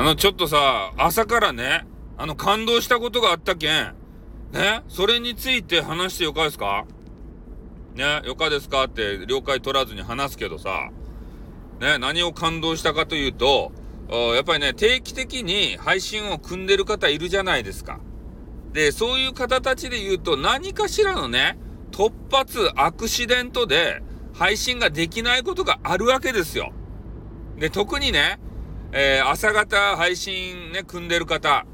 [0.00, 1.84] あの、ちょっとさ、朝からね、
[2.16, 3.94] あの、感動したことがあったけん、
[4.52, 6.84] ね、それについて話してよかですか？
[7.96, 10.90] ね、よかですかって了解取らずに話すけどさ、
[11.80, 13.72] ね、何を感動したかというと、
[14.36, 17.98] やっぱりね、定期的に配信を組んでる方いるじゃないですか。
[18.72, 21.58] で、そういう方たちで言うと、何かしらのね、
[21.90, 24.00] 突発アクシデントで
[24.32, 26.72] 配信ができないことがあるわけですよ。
[27.56, 28.38] で、特にね、
[28.92, 31.66] えー、朝方配信ね、組んでる方、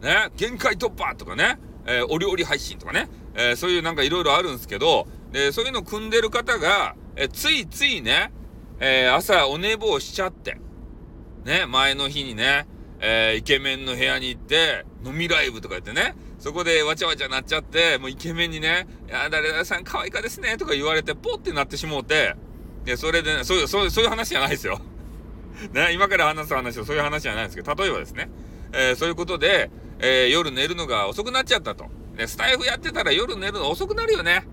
[0.00, 8.32] ね、限界突破とかね、えー、お料理配信とかね、えー、そういうなんかいろいろあるんですけど、で、そういうの組んでる方が、えついついね、
[8.80, 10.58] え朝お寝坊しちゃって、
[11.44, 12.66] ね、前の日にね、
[13.00, 22.34] えイケメンの部屋に行って、飲みライブとか言ってね、そこでわちゃわちゃなっちゃって、もうイケメンにね、いや、誰々さん可愛いかですね、とか言われて、ポってなってしもうて、
[22.84, 24.80] で、それでね、そういう、そういう、そういう話じゃないですよ。
[25.72, 28.30] ね、今から話す話はそういう話じゃないんですけど、例えばですね、
[28.72, 31.86] えー、そういうことで、えー、夜寝るのが遅くなっちゃったと。
[32.16, 34.46] で、スタイフやってたら夜寝るの遅くなるよね。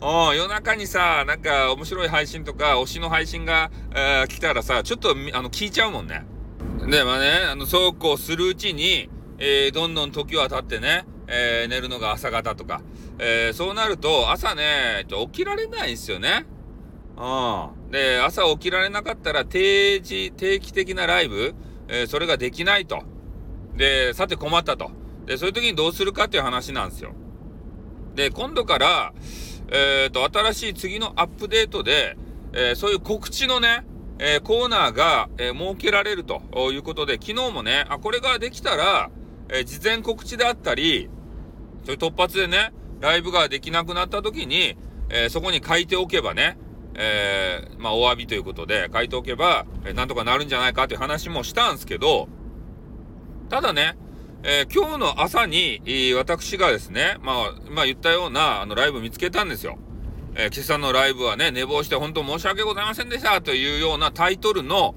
[0.00, 6.26] うん、夜中にさ、なんか面白い配信とか、推しの配信が、えー、来たらさ、ちょっと、あの、聞いちゃうもんね。
[6.88, 12.82] で、まあね、あの、そうこうするうちに、えー、どんどん時は経ってね、えー、寝るのが朝方とか、
[13.18, 16.46] えー、そうなると、朝ね、起きられないんですよね。
[17.16, 17.90] うん。
[17.90, 21.54] で、朝起きられなかったら定時、定期的なライブ、
[21.88, 23.02] えー、それができないと。
[23.76, 24.90] で、さて困ったと。
[25.26, 27.12] で、そういう時にどうするかっていう話なんですよ。
[28.14, 29.12] で、今度から、
[29.70, 32.16] えっ、と、新しい次のアップデートで、
[32.52, 33.84] えー、そういう告知のね、
[34.18, 36.40] えー、コーナーが、え設けられると
[36.72, 39.10] いうことで、昨日もね、あ、これができたら、
[39.50, 41.10] え事前告知であったり、
[41.84, 44.76] そういう突発でね、ライブができなくなった時に、
[45.10, 46.56] えそこに書いておけばね、
[46.98, 52.28] えまあ、お詫びということで書いておけば、えなんとかなるんじゃないかという話もしたんですけど、
[53.48, 53.96] ただね、
[54.42, 59.78] えー、今日の朝に、え、私がですね、まあ、まあ言ったような、あの、ライブ見つけたんですよ。
[60.34, 64.94] えー、今朝のライブはね、寝坊して本当申し訳ございませんでしたというようなタイトルの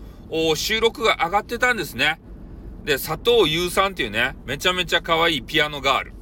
[0.55, 2.19] 収録が上がってたんですね。
[2.85, 6.13] で、佐藤優さんっていうね、めちゃめちゃ可愛いピアノガール。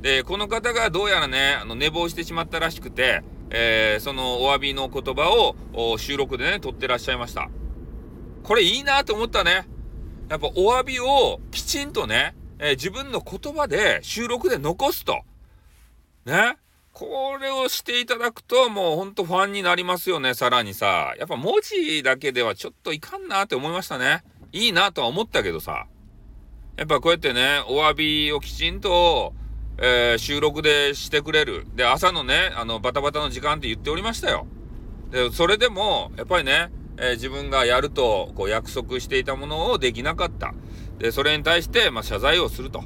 [0.00, 3.22] で、この方がどうやらね、あの、寝坊してしまったらしくて、
[3.54, 7.50] えー、そのお詫びの言葉を収録でね、撮ってらっしゃいました。
[8.42, 9.68] これいいなと思ったね。
[10.30, 15.20] やっぱお詫びをきちんとね、えー、自分の言葉で収録で残すと。
[16.24, 16.56] ね。
[16.92, 21.14] これをしていただくともうほんとファンになりますよね、さらにさ。
[21.18, 24.24] やっぱ文字だけではちょっといかんなって思いましたね。
[24.52, 25.86] いいなとは思ったけどさ。
[26.78, 29.34] やっぱこうやってね、お詫びをきちんと、
[29.84, 31.66] えー、収録でしてくれる。
[31.74, 34.46] で、朝のね、あの、バタバタの時間って言っておりましたよ。
[35.10, 40.54] で、それでも、やっぱりね、えー、自分がやるとこう約束していたものをできなかった。
[40.98, 42.84] で、それに対して、まあ、謝罪をすると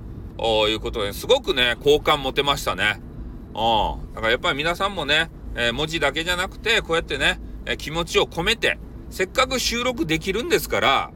[0.69, 3.03] いうことで、すごくね、好感持てましたね。
[3.55, 4.15] うん。
[4.15, 8.79] だからやっぱり皆さんもね、えー、文字だけじゃなくて、こうやってね、え、気持ちを込めて、
[9.11, 11.11] せっかく収録できるんですから、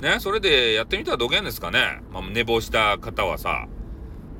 [0.00, 2.00] ね、それでやってみたらどげんですかね。
[2.12, 3.68] まあ、寝坊した方はさ、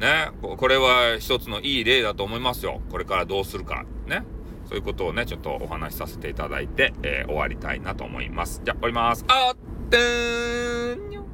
[0.01, 2.81] ね、これは一つのいい例だと思いますよ。
[2.91, 3.85] これからどうするか。
[4.07, 4.25] ね。
[4.67, 8.63] そういうことをね、ちょっとお話しさせていただいて、えー、終わりたいなと思います。
[8.65, 9.25] じゃ、終わります。
[9.29, 11.30] あってーん